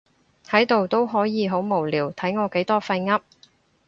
[0.47, 3.21] 喺度都可以好無聊，睇我幾多廢噏